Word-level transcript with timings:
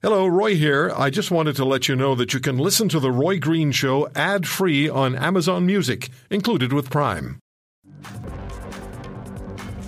Hello, 0.00 0.26
Roy 0.26 0.54
here. 0.54 0.92
I 0.96 1.10
just 1.10 1.30
wanted 1.30 1.56
to 1.56 1.64
let 1.64 1.88
you 1.88 1.96
know 1.96 2.14
that 2.14 2.32
you 2.32 2.40
can 2.40 2.56
listen 2.56 2.88
to 2.90 3.00
The 3.00 3.10
Roy 3.10 3.38
Green 3.38 3.72
Show 3.72 4.08
ad 4.14 4.46
free 4.46 4.88
on 4.88 5.16
Amazon 5.16 5.66
Music, 5.66 6.10
included 6.30 6.72
with 6.72 6.88
Prime. 6.88 7.40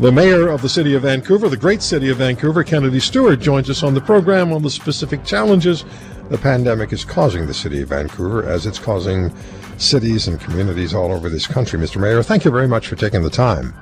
The 0.01 0.11
mayor 0.11 0.49
of 0.49 0.63
the 0.63 0.69
city 0.69 0.95
of 0.95 1.03
Vancouver, 1.03 1.49
the 1.49 1.57
great 1.57 1.81
city 1.81 2.09
of 2.09 2.17
Vancouver, 2.17 2.65
Kennedy 2.65 2.99
Stewart, 2.99 3.39
joins 3.39 3.71
us 3.71 3.83
on 3.83 3.95
the 3.95 4.01
program 4.01 4.53
on 4.53 4.63
the 4.63 4.71
specific 4.71 5.25
challenges 5.25 5.85
the 6.31 6.39
pandemic 6.39 6.93
is 6.93 7.05
causing 7.05 7.49
the 7.49 7.55
city 7.55 7.83
of 7.83 7.89
Vancouver 7.89 8.49
as 8.49 8.65
it's 8.65 8.79
causing 8.79 9.33
cities 9.79 10.29
and 10.29 10.41
communities 10.41 10.95
all 10.95 11.11
over 11.11 11.29
this 11.29 11.45
country. 11.45 11.77
Mr. 11.77 12.01
Mayor, 12.01 12.23
thank 12.23 12.45
you 12.45 12.53
very 12.53 12.69
much 12.69 12.87
for 12.87 12.95
taking 12.95 13.23
the 13.23 13.31
time. 13.31 13.75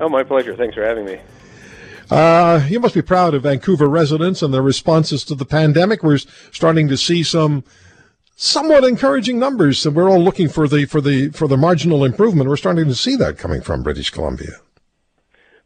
Oh, 0.00 0.08
my 0.08 0.22
pleasure. 0.22 0.54
Thanks 0.54 0.76
for 0.76 0.84
having 0.84 1.04
me. 1.04 1.18
Uh, 2.10 2.66
you 2.68 2.80
must 2.80 2.94
be 2.94 3.02
proud 3.02 3.34
of 3.34 3.42
Vancouver 3.42 3.88
residents 3.88 4.42
and 4.42 4.52
their 4.52 4.62
responses 4.62 5.24
to 5.24 5.34
the 5.34 5.44
pandemic. 5.44 6.02
We're 6.02 6.18
starting 6.18 6.88
to 6.88 6.96
see 6.96 7.22
some 7.22 7.64
somewhat 8.36 8.84
encouraging 8.84 9.38
numbers. 9.38 9.84
and 9.84 9.94
we're 9.94 10.08
all 10.08 10.22
looking 10.22 10.48
for 10.48 10.66
the 10.66 10.86
for 10.86 11.00
the 11.00 11.28
for 11.30 11.46
the 11.46 11.56
marginal 11.56 12.04
improvement. 12.04 12.48
We're 12.48 12.56
starting 12.56 12.86
to 12.86 12.94
see 12.94 13.16
that 13.16 13.36
coming 13.36 13.60
from 13.60 13.82
British 13.82 14.10
Columbia. 14.10 14.60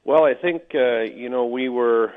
Well, 0.05 0.25
I 0.25 0.35
think 0.35 0.63
uh, 0.75 1.03
you 1.03 1.29
know 1.29 1.47
we 1.47 1.69
were 1.69 2.13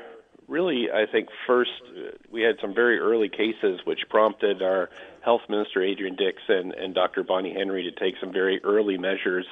really, 0.48 0.88
I 0.92 1.06
think 1.10 1.28
first 1.46 1.70
uh, 1.90 2.10
we 2.30 2.42
had 2.42 2.56
some 2.60 2.74
very 2.74 2.98
early 2.98 3.28
cases, 3.28 3.80
which 3.84 4.00
prompted 4.08 4.62
our 4.62 4.90
health 5.20 5.42
minister 5.48 5.82
Adrian 5.82 6.16
Dix 6.16 6.42
and, 6.48 6.72
and 6.72 6.94
Dr. 6.94 7.22
Bonnie 7.22 7.54
Henry 7.54 7.82
to 7.82 7.92
take 7.92 8.14
some 8.20 8.32
very 8.32 8.60
early 8.64 8.96
measures 8.96 9.46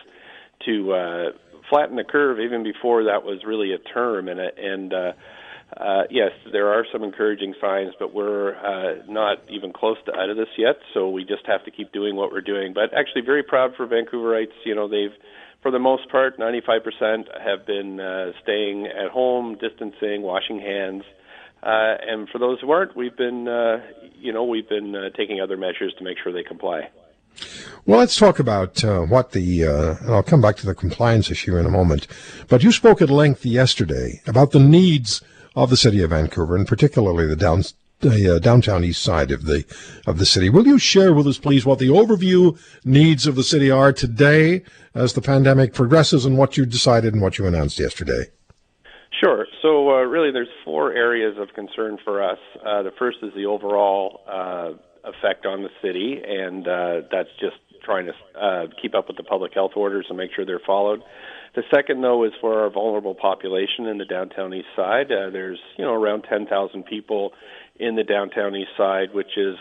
to 0.66 0.92
uh, 0.92 1.24
flatten 1.68 1.96
the 1.96 2.04
curve 2.04 2.40
even 2.40 2.62
before 2.62 3.04
that 3.04 3.24
was 3.24 3.40
really 3.46 3.72
a 3.72 3.78
term. 3.78 4.28
And 4.28 4.40
and 4.40 4.92
uh, 4.92 5.12
uh, 5.76 6.02
yes, 6.10 6.30
there 6.52 6.68
are 6.68 6.84
some 6.92 7.02
encouraging 7.02 7.54
signs, 7.60 7.94
but 7.98 8.14
we're 8.14 8.54
uh, 8.54 9.02
not 9.08 9.38
even 9.48 9.72
close 9.72 9.96
to 10.06 10.14
out 10.14 10.30
of 10.30 10.36
this 10.36 10.48
yet. 10.56 10.76
So 10.92 11.08
we 11.10 11.24
just 11.24 11.46
have 11.46 11.64
to 11.64 11.70
keep 11.70 11.92
doing 11.92 12.16
what 12.16 12.30
we're 12.30 12.40
doing. 12.42 12.74
But 12.74 12.96
actually, 12.96 13.22
very 13.22 13.42
proud 13.42 13.74
for 13.76 13.86
Vancouverites. 13.86 14.54
You 14.64 14.74
know, 14.74 14.88
they've 14.88 15.14
for 15.64 15.70
the 15.70 15.78
most 15.78 16.10
part, 16.10 16.38
95% 16.38 17.40
have 17.42 17.66
been 17.66 17.98
uh, 17.98 18.32
staying 18.42 18.86
at 18.86 19.10
home, 19.10 19.56
distancing, 19.58 20.20
washing 20.20 20.60
hands. 20.60 21.04
Uh, 21.62 21.96
and 22.06 22.28
for 22.28 22.38
those 22.38 22.60
who 22.60 22.70
aren't, 22.70 22.94
we've 22.94 23.16
been, 23.16 23.48
uh, 23.48 23.78
you 24.14 24.30
know, 24.30 24.44
we've 24.44 24.68
been 24.68 24.94
uh, 24.94 25.08
taking 25.16 25.40
other 25.40 25.56
measures 25.56 25.94
to 25.96 26.04
make 26.04 26.18
sure 26.22 26.34
they 26.34 26.42
comply. 26.42 26.90
Well, 27.86 27.98
let's 27.98 28.16
talk 28.16 28.38
about 28.38 28.82
uh, 28.82 29.00
what 29.00 29.32
the, 29.32 29.66
uh, 29.66 29.96
and 30.00 30.14
I'll 30.14 30.22
come 30.22 30.40
back 30.40 30.56
to 30.56 30.66
the 30.66 30.74
compliance 30.74 31.30
issue 31.30 31.56
in 31.56 31.66
a 31.66 31.70
moment. 31.70 32.06
But 32.48 32.62
you 32.62 32.72
spoke 32.72 33.02
at 33.02 33.10
length 33.10 33.44
yesterday 33.44 34.22
about 34.26 34.52
the 34.52 34.60
needs 34.60 35.22
of 35.54 35.70
the 35.70 35.76
city 35.76 36.02
of 36.02 36.10
Vancouver, 36.10 36.56
and 36.56 36.66
particularly 36.66 37.26
the 37.26 37.36
down, 37.36 37.62
uh, 38.02 38.38
downtown 38.38 38.84
east 38.84 39.02
side 39.02 39.30
of 39.30 39.44
the 39.44 39.64
of 40.06 40.18
the 40.18 40.26
city. 40.26 40.48
Will 40.48 40.66
you 40.66 40.78
share 40.78 41.12
with 41.12 41.26
us, 41.26 41.38
please, 41.38 41.66
what 41.66 41.78
the 41.78 41.88
overview 41.88 42.58
needs 42.84 43.26
of 43.26 43.34
the 43.36 43.44
city 43.44 43.70
are 43.70 43.92
today 43.92 44.62
as 44.94 45.12
the 45.12 45.22
pandemic 45.22 45.74
progresses, 45.74 46.24
and 46.24 46.38
what 46.38 46.56
you 46.56 46.64
decided 46.64 47.12
and 47.12 47.22
what 47.22 47.38
you 47.38 47.46
announced 47.46 47.78
yesterday? 47.78 48.30
Sure. 49.20 49.46
So, 49.62 49.90
uh, 49.90 50.02
really, 50.02 50.32
there's 50.32 50.48
four 50.64 50.92
areas 50.92 51.36
of 51.38 51.54
concern 51.54 51.98
for 52.04 52.22
us. 52.22 52.38
Uh, 52.66 52.82
the 52.82 52.92
first 52.98 53.18
is 53.22 53.32
the 53.34 53.46
overall 53.46 54.22
uh, 54.28 54.72
effect 55.04 55.46
on 55.46 55.62
the 55.62 55.70
city, 55.82 56.20
and 56.26 56.66
uh, 56.66 57.00
that's 57.10 57.28
just 57.40 57.56
trying 57.84 58.06
to 58.06 58.12
uh, 58.40 58.66
keep 58.80 58.94
up 58.94 59.08
with 59.08 59.16
the 59.16 59.22
public 59.22 59.52
health 59.54 59.72
orders 59.76 60.06
and 60.08 60.16
make 60.16 60.30
sure 60.34 60.44
they're 60.46 60.60
followed. 60.64 61.00
The 61.54 61.62
second, 61.72 62.02
though, 62.02 62.24
is 62.24 62.32
for 62.40 62.62
our 62.62 62.70
vulnerable 62.70 63.14
population 63.14 63.86
in 63.86 63.98
the 63.98 64.04
downtown 64.04 64.52
east 64.54 64.66
side. 64.74 65.12
Uh, 65.12 65.30
there's, 65.30 65.60
you 65.76 65.84
know, 65.84 65.92
around 65.92 66.24
10,000 66.28 66.84
people 66.84 67.32
in 67.76 67.94
the 67.94 68.02
downtown 68.02 68.56
east 68.56 68.70
side, 68.76 69.12
which 69.12 69.36
is, 69.36 69.56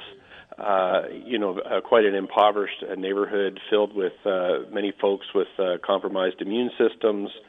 uh, 0.57 1.03
you 1.25 1.37
know, 1.37 1.59
uh, 1.59 1.81
quite 1.81 2.05
an 2.05 2.15
impoverished 2.15 2.83
neighborhood 2.97 3.59
filled 3.69 3.95
with 3.95 4.13
uh, 4.25 4.69
many 4.71 4.91
folks 4.99 5.27
with 5.35 5.47
uh, 5.59 5.77
compromised 5.85 6.41
immune 6.41 6.71
systems, 6.77 7.29
uh, 7.29 7.39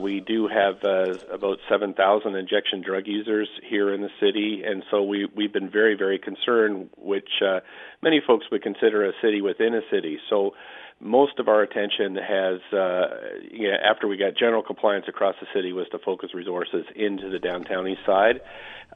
we 0.00 0.20
do 0.20 0.48
have 0.48 0.82
uh, 0.84 1.18
about 1.32 1.58
7,000 1.68 2.34
injection 2.34 2.82
drug 2.82 3.06
users 3.06 3.48
here 3.68 3.92
in 3.92 4.00
the 4.00 4.10
city, 4.20 4.62
and 4.64 4.82
so 4.90 5.02
we, 5.02 5.26
we've 5.36 5.52
been 5.52 5.70
very, 5.70 5.96
very 5.96 6.18
concerned, 6.18 6.90
which 6.96 7.28
uh, 7.44 7.60
many 8.02 8.20
folks 8.26 8.46
would 8.50 8.62
consider 8.62 9.04
a 9.06 9.12
city 9.22 9.40
within 9.40 9.74
a 9.74 9.80
city. 9.90 10.18
So 10.28 10.52
most 11.00 11.38
of 11.38 11.48
our 11.48 11.62
attention 11.62 12.16
has, 12.16 12.60
uh, 12.72 13.06
you 13.50 13.70
know, 13.70 13.76
after 13.84 14.08
we 14.08 14.16
got 14.16 14.36
general 14.36 14.62
compliance 14.62 15.06
across 15.08 15.34
the 15.40 15.46
city, 15.54 15.72
was 15.72 15.86
to 15.92 15.98
focus 15.98 16.30
resources 16.34 16.84
into 16.94 17.30
the 17.30 17.38
downtown 17.38 17.86
east 17.88 18.00
side. 18.06 18.40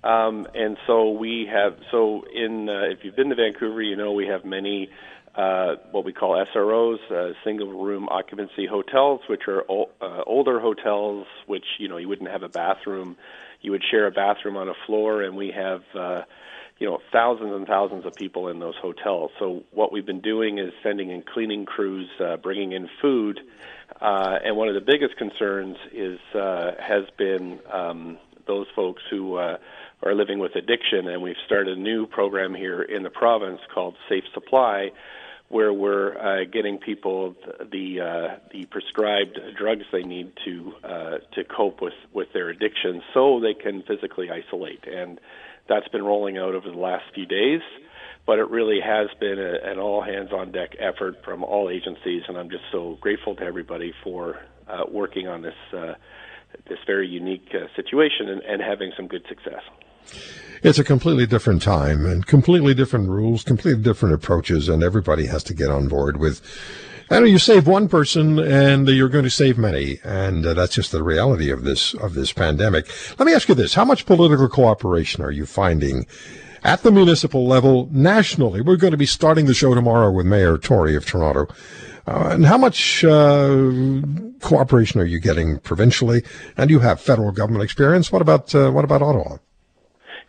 Um, 0.04 0.46
and 0.54 0.76
so 0.86 1.10
we 1.10 1.48
have, 1.52 1.76
so 1.90 2.22
in, 2.32 2.68
uh, 2.68 2.92
if 2.92 3.00
you've 3.02 3.16
been 3.16 3.30
to 3.30 3.34
Vancouver, 3.34 3.82
you 3.82 3.96
know 3.96 4.12
we 4.12 4.26
have 4.26 4.44
many 4.44 4.88
uh, 5.34 5.76
what 5.90 6.04
we 6.04 6.12
call 6.12 6.44
SROs, 6.54 6.98
uh, 7.10 7.32
single 7.44 7.84
room 7.84 8.08
occupancy 8.08 8.66
hotels, 8.66 9.20
which 9.28 9.42
are 9.48 9.64
o- 9.70 9.90
uh, 10.00 10.22
older 10.26 10.60
hotels, 10.60 11.26
which 11.46 11.64
you 11.78 11.88
know 11.88 11.96
you 11.96 12.08
wouldn't 12.08 12.30
have 12.30 12.42
a 12.42 12.48
bathroom, 12.48 13.16
you 13.60 13.70
would 13.70 13.82
share 13.90 14.06
a 14.06 14.10
bathroom 14.10 14.56
on 14.56 14.68
a 14.68 14.74
floor, 14.86 15.22
and 15.22 15.36
we 15.36 15.50
have 15.50 15.82
uh, 15.94 16.22
you 16.78 16.86
know 16.86 16.98
thousands 17.12 17.52
and 17.52 17.66
thousands 17.66 18.06
of 18.06 18.14
people 18.14 18.48
in 18.48 18.58
those 18.58 18.76
hotels. 18.80 19.30
So 19.38 19.64
what 19.72 19.92
we've 19.92 20.06
been 20.06 20.20
doing 20.20 20.58
is 20.58 20.72
sending 20.82 21.10
in 21.10 21.22
cleaning 21.22 21.66
crews, 21.66 22.08
uh, 22.20 22.36
bringing 22.36 22.72
in 22.72 22.88
food, 23.00 23.40
uh, 24.00 24.38
and 24.44 24.56
one 24.56 24.68
of 24.68 24.74
the 24.74 24.80
biggest 24.80 25.16
concerns 25.16 25.76
is 25.92 26.18
uh, 26.34 26.72
has 26.80 27.04
been 27.16 27.58
um, 27.72 28.18
those 28.46 28.66
folks 28.74 29.02
who 29.10 29.36
uh, 29.36 29.58
are 30.02 30.14
living 30.14 30.38
with 30.38 30.54
addiction, 30.54 31.08
and 31.08 31.22
we've 31.22 31.36
started 31.46 31.76
a 31.76 31.80
new 31.80 32.06
program 32.06 32.54
here 32.54 32.82
in 32.82 33.02
the 33.02 33.10
province 33.10 33.60
called 33.72 33.96
Safe 34.08 34.24
Supply 34.34 34.90
where 35.48 35.72
we're 35.72 36.16
uh, 36.18 36.44
getting 36.44 36.78
people 36.78 37.34
the 37.72 38.00
uh, 38.00 38.36
the 38.52 38.66
prescribed 38.66 39.38
drugs 39.56 39.84
they 39.92 40.02
need 40.02 40.32
to 40.44 40.72
uh, 40.84 41.18
to 41.34 41.44
cope 41.44 41.80
with 41.80 41.94
with 42.12 42.28
their 42.32 42.50
addiction, 42.50 43.02
so 43.14 43.40
they 43.40 43.54
can 43.54 43.82
physically 43.82 44.28
isolate. 44.30 44.84
And 44.86 45.18
that's 45.68 45.88
been 45.88 46.04
rolling 46.04 46.38
out 46.38 46.54
over 46.54 46.70
the 46.70 46.76
last 46.76 47.04
few 47.14 47.26
days. 47.26 47.60
But 48.26 48.38
it 48.38 48.50
really 48.50 48.80
has 48.84 49.08
been 49.18 49.38
a, 49.38 49.70
an 49.70 49.78
all 49.78 50.02
hands 50.02 50.32
on 50.32 50.52
deck 50.52 50.76
effort 50.78 51.24
from 51.24 51.42
all 51.42 51.70
agencies, 51.70 52.24
and 52.28 52.36
I'm 52.36 52.50
just 52.50 52.64
so 52.70 52.98
grateful 53.00 53.34
to 53.36 53.42
everybody 53.42 53.94
for 54.04 54.38
uh, 54.68 54.84
working 54.86 55.28
on 55.28 55.40
this 55.40 55.54
uh, 55.74 55.94
this 56.68 56.78
very 56.86 57.08
unique 57.08 57.48
uh, 57.54 57.74
situation 57.74 58.28
and, 58.28 58.42
and 58.42 58.60
having 58.60 58.92
some 58.96 59.06
good 59.06 59.24
success. 59.30 59.62
It's 60.62 60.78
a 60.78 60.84
completely 60.84 61.26
different 61.26 61.62
time 61.62 62.04
and 62.04 62.26
completely 62.26 62.74
different 62.74 63.08
rules, 63.08 63.44
completely 63.44 63.82
different 63.82 64.14
approaches, 64.14 64.68
and 64.68 64.82
everybody 64.82 65.26
has 65.26 65.44
to 65.44 65.54
get 65.54 65.70
on 65.70 65.88
board 65.88 66.16
with. 66.16 66.40
I 67.10 67.20
know 67.20 67.26
you 67.26 67.38
save 67.38 67.66
one 67.66 67.88
person 67.88 68.38
and 68.38 68.86
you're 68.86 69.08
going 69.08 69.24
to 69.24 69.30
save 69.30 69.56
many, 69.56 69.98
and 70.04 70.44
uh, 70.44 70.52
that's 70.54 70.74
just 70.74 70.92
the 70.92 71.02
reality 71.02 71.50
of 71.50 71.64
this 71.64 71.94
of 71.94 72.14
this 72.14 72.32
pandemic. 72.32 72.88
Let 73.18 73.26
me 73.26 73.34
ask 73.34 73.48
you 73.48 73.54
this: 73.54 73.74
How 73.74 73.84
much 73.84 74.04
political 74.04 74.48
cooperation 74.48 75.22
are 75.22 75.30
you 75.30 75.46
finding 75.46 76.06
at 76.64 76.82
the 76.82 76.90
municipal 76.90 77.46
level, 77.46 77.88
nationally? 77.92 78.60
We're 78.60 78.76
going 78.76 78.90
to 78.90 78.98
be 78.98 79.06
starting 79.06 79.46
the 79.46 79.54
show 79.54 79.74
tomorrow 79.74 80.10
with 80.10 80.26
Mayor 80.26 80.58
Tory 80.58 80.96
of 80.96 81.06
Toronto. 81.06 81.46
Uh, 82.06 82.30
and 82.32 82.46
how 82.46 82.58
much 82.58 83.04
uh, 83.04 83.70
cooperation 84.40 85.00
are 85.00 85.04
you 85.04 85.20
getting 85.20 85.58
provincially? 85.60 86.22
And 86.56 86.70
you 86.70 86.80
have 86.80 87.00
federal 87.00 87.32
government 87.32 87.64
experience. 87.64 88.10
What 88.10 88.22
about 88.22 88.54
uh, 88.54 88.70
what 88.70 88.84
about 88.84 89.02
Ottawa? 89.02 89.38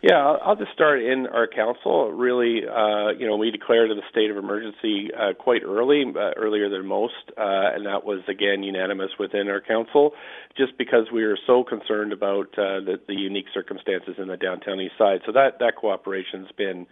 Yeah, 0.02 0.16
I'll 0.16 0.56
just 0.56 0.72
start 0.72 1.02
in 1.02 1.26
our 1.26 1.46
council. 1.46 2.10
Really, 2.10 2.62
uh, 2.66 3.10
you 3.18 3.26
know, 3.26 3.36
we 3.36 3.50
declared 3.50 3.90
a 3.90 3.94
state 4.10 4.30
of 4.30 4.38
emergency 4.38 5.10
uh, 5.12 5.34
quite 5.38 5.62
early, 5.62 6.04
uh, 6.08 6.30
earlier 6.38 6.70
than 6.70 6.86
most, 6.86 7.12
uh, 7.36 7.76
and 7.76 7.84
that 7.84 8.02
was 8.04 8.20
again 8.26 8.62
unanimous 8.62 9.10
within 9.18 9.48
our 9.48 9.60
council, 9.60 10.12
just 10.56 10.78
because 10.78 11.08
we 11.12 11.22
were 11.22 11.38
so 11.46 11.64
concerned 11.64 12.14
about 12.14 12.46
uh, 12.56 12.80
the, 12.80 12.98
the 13.08 13.14
unique 13.14 13.44
circumstances 13.52 14.14
in 14.16 14.28
the 14.28 14.38
downtown 14.38 14.80
east 14.80 14.94
side. 14.96 15.20
So 15.26 15.32
that 15.32 15.58
that 15.58 15.76
cooperation's 15.76 16.48
been 16.56 16.86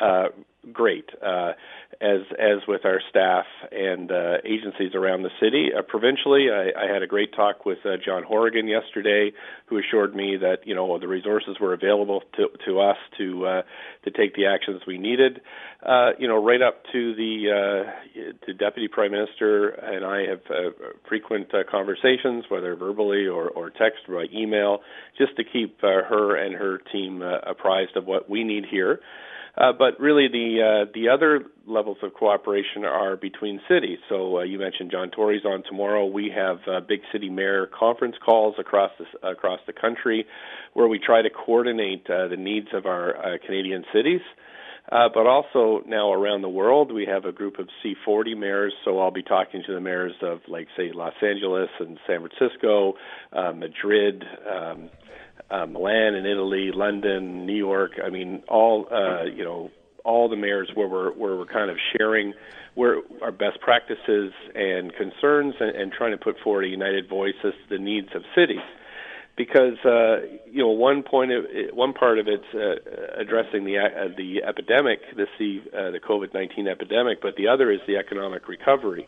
uh, 0.00 0.28
great. 0.72 1.10
Uh, 1.24 1.52
as 2.00 2.20
as 2.38 2.66
with 2.68 2.84
our 2.84 3.00
staff 3.08 3.46
and 3.72 4.10
uh, 4.10 4.36
agencies 4.44 4.94
around 4.94 5.22
the 5.22 5.30
city. 5.40 5.70
Uh, 5.76 5.82
provincially, 5.82 6.48
I, 6.50 6.70
I 6.84 6.92
had 6.92 7.02
a 7.02 7.06
great 7.06 7.34
talk 7.34 7.64
with 7.64 7.78
uh, 7.84 7.96
John 8.04 8.22
Horgan 8.22 8.68
yesterday, 8.68 9.32
who 9.66 9.78
assured 9.78 10.14
me 10.14 10.36
that 10.36 10.66
you 10.66 10.74
know 10.74 10.98
the 10.98 11.08
resources 11.08 11.56
were 11.60 11.72
available 11.72 12.22
to 12.36 12.48
to 12.66 12.80
us 12.80 12.96
to 13.18 13.46
uh, 13.46 13.62
to 14.04 14.10
take 14.10 14.34
the 14.34 14.46
actions 14.46 14.82
we 14.86 14.98
needed. 14.98 15.40
Uh, 15.84 16.10
you 16.18 16.26
know, 16.26 16.42
right 16.42 16.62
up 16.62 16.82
to 16.92 17.14
the 17.14 17.84
uh, 17.86 18.30
the 18.46 18.52
deputy 18.52 18.88
prime 18.88 19.12
minister 19.12 19.68
and 19.68 20.04
I 20.04 20.28
have 20.28 20.40
uh, 20.50 20.70
frequent 21.08 21.54
uh, 21.54 21.58
conversations, 21.70 22.44
whether 22.48 22.74
verbally 22.76 23.26
or 23.26 23.48
or 23.48 23.70
text 23.70 24.00
or 24.08 24.16
by 24.16 24.36
email, 24.36 24.80
just 25.16 25.36
to 25.36 25.44
keep 25.44 25.78
uh, 25.82 26.02
her 26.08 26.36
and 26.36 26.54
her 26.54 26.78
team 26.92 27.22
uh, 27.22 27.38
apprised 27.48 27.96
of 27.96 28.06
what 28.06 28.28
we 28.28 28.44
need 28.44 28.64
here. 28.70 29.00
Uh, 29.56 29.72
but 29.72 29.98
really, 29.98 30.28
the 30.28 30.60
uh, 30.60 30.90
the 30.92 31.08
other 31.08 31.46
levels 31.66 31.96
of 32.02 32.12
cooperation 32.12 32.84
are 32.84 33.16
between 33.16 33.60
cities. 33.68 33.98
So 34.08 34.38
uh, 34.38 34.42
you 34.42 34.58
mentioned 34.58 34.90
John 34.90 35.10
Tory's 35.10 35.46
on 35.46 35.62
tomorrow. 35.64 36.04
We 36.04 36.30
have 36.34 36.58
uh, 36.66 36.80
big 36.86 37.00
city 37.10 37.30
mayor 37.30 37.66
conference 37.66 38.16
calls 38.24 38.56
across 38.58 38.90
the, 38.98 39.28
across 39.28 39.60
the 39.66 39.72
country, 39.72 40.26
where 40.74 40.88
we 40.88 40.98
try 40.98 41.22
to 41.22 41.30
coordinate 41.30 42.06
uh, 42.10 42.28
the 42.28 42.36
needs 42.36 42.68
of 42.74 42.84
our 42.84 43.16
uh, 43.16 43.38
Canadian 43.44 43.84
cities. 43.94 44.20
Uh, 44.92 45.08
but 45.12 45.26
also 45.26 45.82
now 45.86 46.12
around 46.12 46.42
the 46.42 46.48
world, 46.48 46.92
we 46.92 47.04
have 47.06 47.24
a 47.24 47.32
group 47.32 47.58
of 47.58 47.68
C40 47.84 48.38
mayors. 48.38 48.72
So 48.84 49.00
I'll 49.00 49.10
be 49.10 49.22
talking 49.22 49.62
to 49.66 49.74
the 49.74 49.80
mayors 49.80 50.12
of, 50.22 50.40
like, 50.46 50.68
say, 50.76 50.92
Los 50.94 51.14
Angeles 51.20 51.70
and 51.80 51.98
San 52.06 52.20
Francisco, 52.20 52.94
uh, 53.32 53.50
Madrid, 53.50 54.22
um, 54.48 54.88
uh, 55.50 55.66
Milan 55.66 56.14
in 56.14 56.26
Italy, 56.26 56.70
London, 56.72 57.46
New 57.46 57.56
York. 57.56 57.92
I 58.04 58.10
mean, 58.10 58.42
all 58.48 58.86
uh, 58.90 59.24
you 59.24 59.44
know, 59.44 59.70
all 60.04 60.28
the 60.28 60.36
mayors 60.36 60.70
where 60.74 60.88
we're 60.88 61.12
where 61.12 61.36
we're 61.36 61.46
kind 61.46 61.70
of 61.70 61.76
sharing 61.96 62.34
where 62.74 62.98
our 63.22 63.32
best 63.32 63.58
practices 63.60 64.32
and 64.54 64.94
concerns, 64.94 65.54
and, 65.60 65.74
and 65.74 65.92
trying 65.92 66.10
to 66.10 66.18
put 66.18 66.38
forward 66.40 66.64
a 66.64 66.68
united 66.68 67.08
voice 67.08 67.34
as 67.42 67.52
to 67.52 67.68
the 67.70 67.78
needs 67.78 68.08
of 68.14 68.22
cities. 68.34 68.60
Because 69.36 69.78
uh, 69.84 70.22
you 70.50 70.62
know, 70.62 70.68
one 70.68 71.02
point 71.02 71.30
of 71.30 71.44
one 71.72 71.92
part 71.92 72.18
of 72.18 72.26
it's 72.26 72.54
uh, 72.54 73.20
addressing 73.20 73.64
the 73.64 73.78
uh, 73.78 74.08
the 74.16 74.42
epidemic, 74.42 75.00
the 75.14 75.62
uh, 75.76 75.90
the 75.90 76.00
COVID 76.00 76.32
nineteen 76.32 76.66
epidemic, 76.66 77.20
but 77.20 77.36
the 77.36 77.48
other 77.48 77.70
is 77.70 77.80
the 77.86 77.96
economic 77.96 78.48
recovery. 78.48 79.06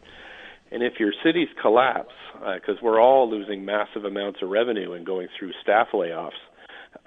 And 0.70 0.82
if 0.82 0.94
your 0.98 1.12
cities 1.24 1.48
collapse, 1.60 2.14
because 2.34 2.76
uh, 2.76 2.82
we're 2.82 3.00
all 3.00 3.30
losing 3.30 3.64
massive 3.64 4.04
amounts 4.04 4.40
of 4.42 4.50
revenue 4.50 4.92
and 4.92 5.04
going 5.06 5.28
through 5.38 5.52
staff 5.62 5.88
layoffs, 5.92 6.30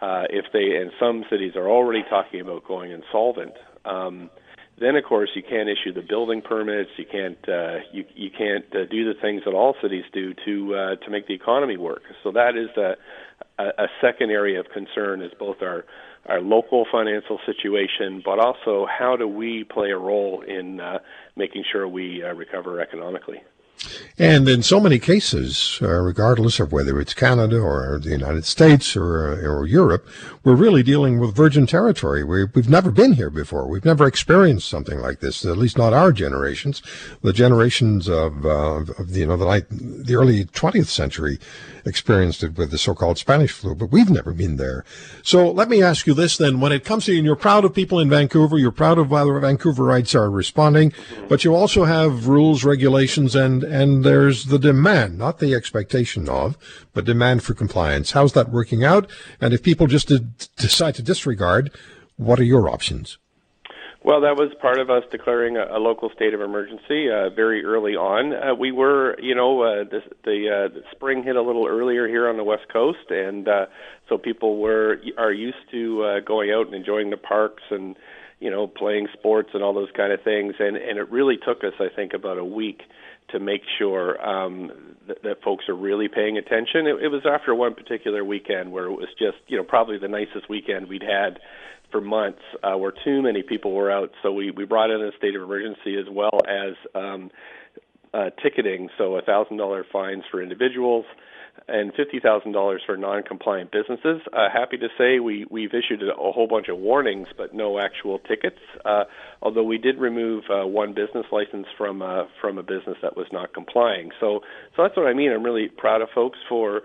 uh, 0.01 0.23
if 0.29 0.45
they 0.53 0.77
and 0.81 0.91
some 0.99 1.23
cities 1.29 1.53
are 1.55 1.69
already 1.69 2.03
talking 2.09 2.41
about 2.41 2.65
going 2.67 2.91
insolvent, 2.91 3.53
um, 3.85 4.29
then 4.79 4.95
of 4.95 5.03
course 5.03 5.29
you 5.35 5.43
can't 5.43 5.69
issue 5.69 5.93
the 5.93 6.05
building 6.07 6.41
permits. 6.41 6.89
You 6.97 7.05
can't 7.09 7.37
uh, 7.47 7.77
you 7.91 8.03
you 8.15 8.29
can't 8.35 8.65
uh, 8.73 8.85
do 8.89 9.05
the 9.05 9.19
things 9.19 9.43
that 9.45 9.53
all 9.53 9.75
cities 9.81 10.05
do 10.13 10.33
to 10.45 10.75
uh, 10.75 10.95
to 11.03 11.11
make 11.11 11.27
the 11.27 11.35
economy 11.35 11.77
work. 11.77 12.01
So 12.23 12.31
that 12.31 12.55
is 12.57 12.69
a, 12.77 12.95
a, 13.63 13.87
second 14.01 14.31
area 14.31 14.59
of 14.59 14.67
concern 14.73 15.21
is 15.21 15.31
both 15.37 15.57
our 15.61 15.85
our 16.25 16.41
local 16.41 16.85
financial 16.91 17.39
situation, 17.45 18.21
but 18.23 18.39
also 18.39 18.85
how 18.85 19.15
do 19.15 19.27
we 19.27 19.63
play 19.63 19.91
a 19.91 19.97
role 19.97 20.41
in 20.41 20.79
uh, 20.79 20.99
making 21.35 21.63
sure 21.71 21.87
we 21.87 22.23
uh, 22.23 22.33
recover 22.33 22.79
economically. 22.79 23.41
And 24.21 24.47
in 24.47 24.61
so 24.61 24.79
many 24.79 24.99
cases, 24.99 25.79
uh, 25.81 25.87
regardless 25.87 26.59
of 26.59 26.71
whether 26.71 26.99
it's 26.99 27.15
Canada 27.15 27.57
or 27.57 27.97
the 27.97 28.11
United 28.11 28.45
States 28.45 28.95
or, 28.95 29.33
uh, 29.33 29.47
or 29.47 29.65
Europe, 29.65 30.07
we're 30.43 30.53
really 30.53 30.83
dealing 30.83 31.19
with 31.19 31.35
virgin 31.35 31.65
territory. 31.65 32.23
We, 32.23 32.41
have 32.41 32.69
never 32.69 32.91
been 32.91 33.13
here 33.13 33.31
before. 33.31 33.67
We've 33.67 33.83
never 33.83 34.05
experienced 34.05 34.69
something 34.69 34.99
like 34.99 35.21
this, 35.21 35.43
at 35.43 35.57
least 35.57 35.75
not 35.75 35.93
our 35.93 36.11
generations. 36.11 36.83
The 37.23 37.33
generations 37.33 38.07
of, 38.07 38.45
uh, 38.45 38.83
of 38.99 39.09
you 39.09 39.25
know, 39.25 39.37
the, 39.37 39.65
the 39.71 40.13
early 40.13 40.45
20th 40.45 40.85
century 40.85 41.39
experienced 41.85 42.43
it 42.43 42.57
with 42.57 42.69
the 42.69 42.77
so-called 42.77 43.17
Spanish 43.17 43.51
flu, 43.51 43.73
but 43.73 43.91
we've 43.91 44.09
never 44.09 44.33
been 44.33 44.57
there. 44.57 44.85
So 45.23 45.51
let 45.51 45.69
me 45.69 45.81
ask 45.81 46.05
you 46.05 46.13
this 46.13 46.37
then. 46.37 46.59
When 46.59 46.71
it 46.71 46.85
comes 46.85 47.05
to, 47.05 47.15
and 47.15 47.25
you're 47.25 47.35
proud 47.35 47.65
of 47.65 47.73
people 47.73 47.99
in 47.99 48.09
Vancouver, 48.09 48.57
you're 48.57 48.71
proud 48.71 48.97
of 48.99 49.09
how 49.09 49.25
the 49.25 49.31
Vancouverites 49.31 50.13
are 50.13 50.29
responding, 50.29 50.93
but 51.27 51.43
you 51.43 51.55
also 51.55 51.85
have 51.85 52.27
rules, 52.27 52.63
regulations, 52.63 53.35
and 53.35 53.63
and 53.63 54.05
there's 54.11 54.45
the 54.45 54.59
demand, 54.59 55.17
not 55.17 55.39
the 55.39 55.55
expectation 55.55 56.27
of, 56.27 56.57
but 56.93 57.05
demand 57.05 57.43
for 57.43 57.53
compliance. 57.53 58.11
How's 58.11 58.33
that 58.33 58.49
working 58.49 58.83
out? 58.83 59.09
And 59.39 59.53
if 59.53 59.63
people 59.63 59.87
just 59.87 60.11
decide 60.57 60.95
to 60.95 61.01
disregard, 61.01 61.71
what 62.17 62.37
are 62.37 62.43
your 62.43 62.69
options? 62.69 63.17
Well, 64.03 64.19
that 64.21 64.35
was 64.35 64.51
part 64.59 64.79
of 64.79 64.89
us 64.89 65.03
declaring 65.11 65.55
a, 65.55 65.77
a 65.77 65.79
local 65.79 66.09
state 66.09 66.33
of 66.33 66.41
emergency 66.41 67.09
uh, 67.09 67.29
very 67.29 67.63
early 67.63 67.95
on. 67.95 68.33
Uh, 68.33 68.53
we 68.53 68.71
were, 68.73 69.15
you 69.21 69.33
know, 69.33 69.61
uh, 69.61 69.83
the, 69.85 70.01
the, 70.25 70.49
uh, 70.49 70.73
the 70.73 70.83
spring 70.91 71.23
hit 71.23 71.37
a 71.37 71.41
little 71.41 71.67
earlier 71.67 72.05
here 72.07 72.27
on 72.27 72.35
the 72.35 72.43
west 72.43 72.67
coast, 72.73 73.11
and 73.11 73.47
uh, 73.47 73.67
so 74.09 74.17
people 74.17 74.57
were 74.57 74.99
are 75.17 75.31
used 75.31 75.63
to 75.71 76.03
uh, 76.03 76.19
going 76.19 76.51
out 76.51 76.65
and 76.65 76.75
enjoying 76.75 77.11
the 77.11 77.17
parks 77.17 77.63
and 77.69 77.95
you 78.41 78.49
know 78.49 78.67
playing 78.67 79.07
sports 79.13 79.51
and 79.53 79.63
all 79.63 79.73
those 79.73 79.91
kind 79.95 80.11
of 80.11 80.21
things. 80.23 80.55
And 80.59 80.75
and 80.75 80.97
it 80.97 81.09
really 81.09 81.37
took 81.37 81.63
us, 81.63 81.73
I 81.79 81.87
think, 81.95 82.13
about 82.13 82.37
a 82.37 82.45
week 82.45 82.81
to 83.29 83.39
make 83.39 83.61
sure 83.77 84.21
um, 84.27 84.71
that, 85.07 85.23
that 85.23 85.41
folks 85.43 85.65
are 85.69 85.75
really 85.75 86.09
paying 86.09 86.37
attention. 86.37 86.87
It, 86.87 87.03
it 87.03 87.07
was 87.07 87.21
after 87.25 87.55
one 87.55 87.75
particular 87.75 88.25
weekend 88.25 88.71
where 88.71 88.85
it 88.85 88.91
was 88.91 89.07
just, 89.17 89.37
you 89.47 89.55
know, 89.55 89.63
probably 89.63 89.97
the 89.97 90.09
nicest 90.09 90.49
weekend 90.49 90.89
we'd 90.89 91.03
had 91.03 91.39
for 91.91 92.01
months, 92.01 92.41
uh, 92.63 92.75
where 92.77 92.93
too 93.03 93.21
many 93.21 93.43
people 93.43 93.73
were 93.73 93.91
out. 93.91 94.11
So 94.23 94.31
we 94.31 94.51
we 94.51 94.65
brought 94.65 94.89
in 94.89 95.01
a 95.01 95.11
state 95.17 95.35
of 95.35 95.41
emergency 95.41 95.97
as 95.97 96.07
well 96.09 96.39
as 96.47 96.73
um, 96.95 97.31
uh, 98.13 98.29
ticketing, 98.41 98.89
so 98.97 99.19
thousand 99.25 99.57
dollar 99.57 99.85
fines 99.91 100.23
for 100.29 100.41
individuals 100.41 101.05
and 101.67 101.93
$50,000 101.93 102.77
for 102.85 102.97
non-compliant 102.97 103.71
businesses. 103.71 104.21
Uh, 104.33 104.47
happy 104.51 104.77
to 104.77 104.87
say 104.97 105.19
we, 105.19 105.45
we've 105.49 105.73
issued 105.73 106.01
a, 106.01 106.13
a, 106.13 106.31
whole 106.31 106.47
bunch 106.47 106.67
of 106.69 106.77
warnings, 106.77 107.27
but 107.37 107.53
no 107.53 107.79
actual 107.79 108.19
tickets. 108.19 108.59
Uh, 108.83 109.03
although 109.41 109.63
we 109.63 109.77
did 109.77 109.97
remove 109.97 110.43
uh, 110.49 110.65
one 110.65 110.93
business 110.93 111.25
license 111.31 111.67
from 111.77 112.01
uh, 112.01 112.23
from 112.39 112.57
a 112.57 112.63
business 112.63 112.97
that 113.01 113.15
was 113.15 113.27
not 113.31 113.53
complying. 113.53 114.11
So 114.19 114.41
so 114.75 114.83
that's 114.83 114.95
what 114.97 115.07
I 115.07 115.13
mean. 115.13 115.31
I'm 115.31 115.43
really 115.43 115.67
proud 115.67 116.01
of 116.01 116.09
folks 116.13 116.39
for 116.49 116.81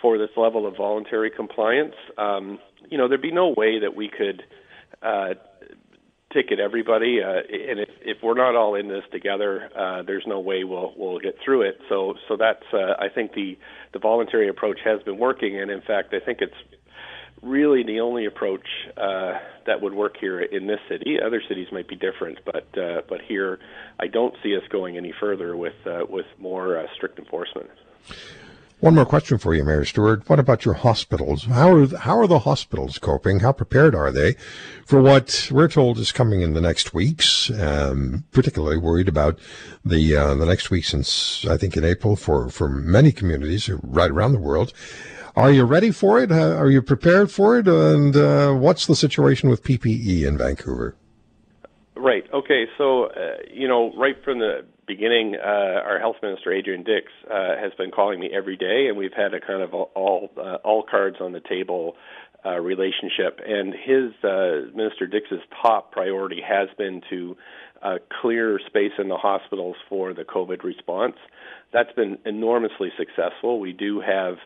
for 0.00 0.18
this 0.18 0.30
level 0.36 0.66
of 0.66 0.76
voluntary 0.76 1.30
compliance. 1.30 1.94
Um, 2.16 2.58
you 2.90 2.98
know, 2.98 3.08
there'd 3.08 3.22
be 3.22 3.32
no 3.32 3.48
way 3.48 3.80
that 3.80 3.94
we 3.94 4.08
could 4.08 4.42
uh, 5.02 5.34
ticket 6.32 6.60
everybody. 6.60 7.20
Uh, 7.22 7.40
and 7.70 7.80
if, 7.80 7.88
if 8.02 8.18
we're 8.22 8.34
not 8.34 8.54
all 8.54 8.74
in 8.74 8.88
this 8.88 9.04
together, 9.12 9.68
uh, 9.76 10.02
there's 10.02 10.24
no 10.26 10.40
way 10.40 10.64
we'll 10.64 10.92
we'll 10.96 11.18
get 11.18 11.36
through 11.44 11.62
it. 11.62 11.78
So 11.88 12.14
so 12.28 12.36
that's 12.36 12.64
uh, 12.72 12.94
I 12.98 13.08
think 13.08 13.32
the 13.34 13.58
the 13.92 13.98
voluntary 13.98 14.48
approach 14.48 14.78
has 14.84 15.02
been 15.02 15.18
working, 15.18 15.60
and 15.60 15.70
in 15.70 15.80
fact 15.80 16.14
I 16.14 16.20
think 16.20 16.38
it's 16.40 16.54
really 17.42 17.82
the 17.82 18.00
only 18.00 18.26
approach 18.26 18.66
uh, 18.96 19.38
that 19.66 19.80
would 19.80 19.94
work 19.94 20.16
here 20.20 20.40
in 20.40 20.66
this 20.66 20.80
city. 20.88 21.18
Other 21.24 21.42
cities 21.48 21.68
might 21.72 21.88
be 21.88 21.96
different, 21.96 22.38
but 22.44 22.78
uh, 22.78 23.02
but 23.08 23.20
here 23.22 23.58
I 23.98 24.06
don't 24.06 24.34
see 24.42 24.56
us 24.56 24.62
going 24.70 24.96
any 24.96 25.12
further 25.18 25.56
with 25.56 25.74
uh, 25.86 26.04
with 26.08 26.26
more 26.38 26.78
uh, 26.78 26.86
strict 26.94 27.18
enforcement. 27.18 27.70
One 28.80 28.94
more 28.94 29.04
question 29.04 29.36
for 29.36 29.54
you, 29.54 29.62
Mayor 29.62 29.84
Stewart. 29.84 30.26
What 30.26 30.38
about 30.38 30.64
your 30.64 30.72
hospitals? 30.72 31.44
How 31.44 31.74
are, 31.74 31.86
how 31.98 32.18
are 32.18 32.26
the 32.26 32.38
hospitals 32.38 32.98
coping? 32.98 33.40
How 33.40 33.52
prepared 33.52 33.94
are 33.94 34.10
they 34.10 34.36
for 34.86 35.02
what 35.02 35.48
we're 35.50 35.68
told 35.68 35.98
is 35.98 36.12
coming 36.12 36.40
in 36.40 36.54
the 36.54 36.62
next 36.62 36.94
weeks? 36.94 37.50
Um, 37.50 38.24
particularly 38.32 38.78
worried 38.78 39.06
about 39.06 39.38
the 39.84 40.16
uh, 40.16 40.34
the 40.34 40.46
next 40.46 40.70
week 40.70 40.86
since 40.86 41.44
I 41.44 41.58
think 41.58 41.76
in 41.76 41.84
April 41.84 42.16
for, 42.16 42.48
for 42.48 42.70
many 42.70 43.12
communities 43.12 43.68
right 43.68 44.10
around 44.10 44.32
the 44.32 44.38
world. 44.38 44.72
Are 45.36 45.52
you 45.52 45.64
ready 45.64 45.90
for 45.90 46.18
it? 46.18 46.32
Uh, 46.32 46.56
are 46.56 46.70
you 46.70 46.80
prepared 46.80 47.30
for 47.30 47.58
it? 47.58 47.68
And 47.68 48.16
uh, 48.16 48.54
what's 48.54 48.86
the 48.86 48.96
situation 48.96 49.50
with 49.50 49.62
PPE 49.62 50.26
in 50.26 50.38
Vancouver? 50.38 50.96
Right. 51.96 52.24
Okay. 52.32 52.64
So, 52.78 53.08
uh, 53.08 53.36
you 53.52 53.68
know, 53.68 53.92
right 53.94 54.16
from 54.24 54.38
the 54.38 54.64
beginning, 54.90 55.36
uh, 55.36 55.86
our 55.86 56.00
health 56.00 56.16
minister 56.20 56.52
Adrian 56.52 56.82
Dix 56.82 57.06
uh, 57.30 57.54
has 57.62 57.72
been 57.78 57.92
calling 57.92 58.18
me 58.18 58.28
every 58.36 58.56
day, 58.56 58.88
and 58.88 58.96
we've 58.96 59.12
had 59.16 59.34
a 59.34 59.40
kind 59.40 59.62
of 59.62 59.72
all 59.72 60.30
uh, 60.36 60.56
all 60.64 60.82
cards 60.82 61.18
on 61.20 61.30
the 61.30 61.40
table 61.40 61.94
uh, 62.44 62.58
relationship. 62.58 63.38
And 63.46 63.72
his 63.72 64.12
uh, 64.24 64.74
Minister 64.74 65.06
Dix's 65.06 65.38
top 65.62 65.92
priority 65.92 66.40
has 66.42 66.68
been 66.76 67.02
to 67.08 67.36
uh, 67.82 67.98
clear 68.20 68.58
space 68.66 68.92
in 68.98 69.08
the 69.08 69.16
hospitals 69.16 69.76
for 69.88 70.12
the 70.12 70.24
COVID 70.24 70.62
response. 70.62 71.16
That's 71.72 71.92
been 71.92 72.18
enormously 72.26 72.90
successful. 72.98 73.60
We 73.60 73.72
do 73.72 74.00
have 74.00 74.36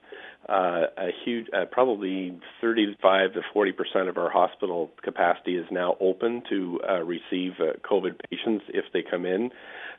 uh, 0.49 0.87
a 0.99 1.09
huge, 1.25 1.47
uh, 1.57 1.65
probably 1.71 2.39
35 2.61 3.33
to 3.33 3.41
40 3.53 3.73
percent 3.73 4.09
of 4.09 4.19
our 4.19 4.31
hospital 4.31 4.91
capacity 5.03 5.57
is 5.57 5.67
now 5.71 5.97
open 6.01 6.43
to 6.51 6.81
uh, 6.87 7.03
receive 7.03 7.53
uh, 7.61 7.79
COVID 7.83 8.21
patients 8.31 8.67
if 8.69 8.85
they 8.93 9.03
come 9.03 9.25
in. 9.25 9.51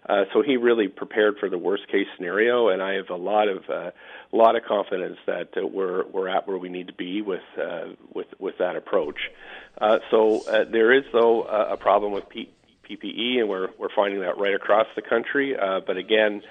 Uh, 0.08 0.26
so 0.34 0.44
he 0.44 0.56
really 0.56 0.88
prepared 0.88 1.38
for 1.40 1.50
the 1.50 1.58
worst 1.58 1.88
case 1.88 2.06
scenario, 2.16 2.70
and 2.70 2.80
I 2.80 2.94
have 2.94 3.10
a 3.10 3.16
lot 3.16 3.48
of 3.48 3.68
uh, 3.68 3.90
lot 4.32 4.56
of 4.56 4.64
confidence 4.64 5.18
that 5.26 5.50
we're 5.56 6.06
we're 6.06 6.28
at 6.28 6.48
where 6.48 6.60
we 6.60 6.70
need 6.70 6.88
to 6.88 6.94
be 6.94 7.24
with 7.24 7.42
with 8.14 8.28
with 8.38 8.60
that 8.60 8.76
approach. 8.76 9.18
So 10.12 10.44
there 10.72 10.94
is 10.94 11.06
though 11.12 11.44
a 11.44 11.76
problem 11.76 12.12
with 12.12 12.30
P- 12.30 12.52
PPE, 12.90 13.40
and 13.40 13.50
we're 13.50 13.70
we're 13.78 13.94
finding 13.96 14.22
that 14.22 14.38
right 14.38 14.54
across 14.54 14.88
the 14.96 15.02
country. 15.02 15.56
Uh, 15.56 15.82
but 15.86 15.98
again, 15.98 16.42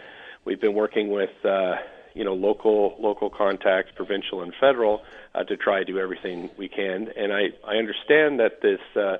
we've 0.44 0.60
been 0.60 0.74
working 0.74 1.10
with. 1.10 1.30
Uh, 1.44 1.76
you 2.16 2.22
know, 2.22 2.34
local 2.34 2.94
local 3.00 3.28
contacts, 3.28 3.90
provincial 3.96 4.40
and 4.42 4.52
federal, 4.60 5.02
uh, 5.34 5.42
to 5.42 5.56
try 5.56 5.80
to 5.80 5.84
do 5.84 5.98
everything 5.98 6.48
we 6.56 6.68
can. 6.68 7.08
And 7.16 7.32
I 7.32 7.48
I 7.66 7.74
understand 7.74 8.38
that 8.38 8.62
this 8.62 8.78
uh, 8.94 9.16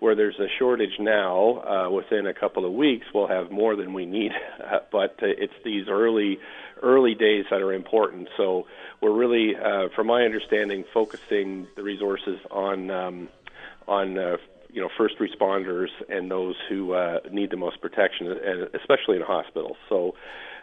where 0.00 0.14
there's 0.14 0.38
a 0.38 0.48
shortage 0.58 0.98
now, 1.00 1.62
uh, 1.62 1.90
within 1.90 2.26
a 2.26 2.34
couple 2.34 2.66
of 2.66 2.72
weeks, 2.72 3.06
we'll 3.14 3.28
have 3.28 3.50
more 3.50 3.74
than 3.74 3.92
we 3.92 4.06
need. 4.06 4.32
Uh, 4.64 4.78
but 4.90 5.10
uh, 5.22 5.26
it's 5.26 5.52
these 5.62 5.88
early 5.88 6.38
early 6.82 7.14
days 7.14 7.44
that 7.50 7.60
are 7.60 7.72
important. 7.72 8.28
So 8.36 8.66
we're 9.02 9.12
really, 9.12 9.54
uh, 9.54 9.88
from 9.94 10.06
my 10.06 10.22
understanding, 10.22 10.84
focusing 10.94 11.66
the 11.76 11.82
resources 11.82 12.38
on 12.50 12.90
um, 12.90 13.28
on 13.86 14.16
uh, 14.16 14.36
you 14.74 14.80
know 14.80 14.88
first 14.98 15.14
responders 15.18 15.88
and 16.08 16.30
those 16.30 16.56
who 16.68 16.92
uh, 16.92 17.20
need 17.30 17.50
the 17.50 17.56
most 17.56 17.80
protection, 17.80 18.26
and 18.26 18.68
especially 18.74 19.16
in 19.16 19.22
hospitals. 19.22 19.76
So, 19.88 20.14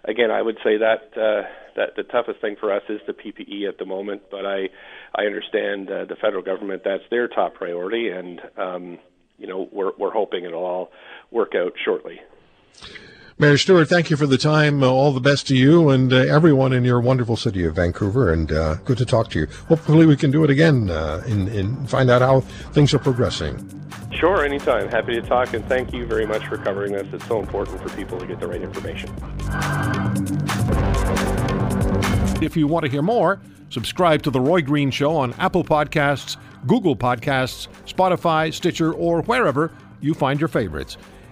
again, 0.04 0.30
I 0.30 0.42
would 0.42 0.58
say 0.64 0.78
that 0.78 1.16
uh, 1.16 1.48
that 1.78 1.96
the 1.96 2.04
toughest 2.04 2.42
thing 2.42 2.58
for 2.60 2.74
us 2.74 2.84
is 2.90 3.00
the 3.08 3.14
PPE 3.14 3.70
at 3.70 3.78
the 3.78 3.86
moment. 3.86 4.24
But 4.30 4.46
I 4.46 4.70
I 5.16 5.24
understand 5.26 5.90
uh, 5.90 6.06
the 6.06 6.18
federal 6.22 6.44
government 6.44 6.82
that's 6.84 7.04
their 7.10 7.30
top 7.30 7.56
priority, 7.56 8.10
and 8.10 8.42
um, 8.58 9.00
you 9.38 9.48
know 9.48 9.70
we're 9.72 9.94
we're 9.98 10.12
hoping 10.12 10.44
it'll 10.44 10.66
all 10.66 10.92
work 11.32 11.54
out 11.56 11.72
shortly. 11.84 12.20
Mayor 13.42 13.58
Stewart, 13.58 13.90
thank 13.90 14.12
you 14.12 14.18
for 14.18 14.28
the 14.28 14.38
time. 14.38 14.84
Uh, 14.84 14.88
all 14.88 15.12
the 15.12 15.20
best 15.20 15.48
to 15.48 15.56
you 15.56 15.90
and 15.90 16.14
uh, 16.14 16.18
everyone 16.18 16.74
in 16.74 16.84
your 16.84 17.02
wonderful 17.02 17.36
city 17.36 17.66
of 17.66 17.76
Vancouver, 17.76 18.32
and 18.32 18.52
uh, 18.52 18.76
good 18.86 19.00
to 19.00 19.06
talk 19.06 19.32
to 19.32 19.40
you. 19.40 19.48
Hopefully, 19.68 20.06
we 20.06 20.16
can 20.16 20.30
do 20.30 20.44
it 20.44 20.52
again 20.52 20.92
uh, 20.92 21.24
and, 21.26 21.48
and 21.48 21.90
find 21.90 22.12
out 22.12 22.22
how 22.22 22.42
things 22.72 22.94
are 22.94 23.00
progressing. 23.00 23.58
Sure, 24.12 24.46
anytime. 24.46 24.88
Happy 24.90 25.16
to 25.16 25.24
talk, 25.24 25.56
and 25.56 25.66
thank 25.66 25.92
you 25.92 26.06
very 26.06 26.28
much 26.28 26.46
for 26.46 26.58
covering 26.58 26.92
this. 26.92 27.08
It's 27.12 27.26
so 27.26 27.40
important 27.40 27.82
for 27.82 27.90
people 27.98 28.20
to 28.20 28.28
get 28.28 28.40
the 28.40 28.48
right 28.48 28.62
information. 28.62 29.10
If 32.44 32.56
you 32.56 32.68
want 32.68 32.86
to 32.86 32.92
hear 32.92 33.02
more, 33.02 33.42
subscribe 33.72 34.22
to 34.22 34.30
The 34.30 34.40
Roy 34.40 34.62
Green 34.62 34.92
Show 34.92 35.16
on 35.16 35.34
Apple 35.40 35.64
Podcasts, 35.64 36.38
Google 36.68 36.96
Podcasts, 36.96 37.70
Spotify, 37.88 38.54
Stitcher, 38.54 38.94
or 38.94 39.24
wherever 39.24 39.72
you 40.00 40.14
find 40.14 40.40
your 40.40 40.48
favorites. 40.48 40.98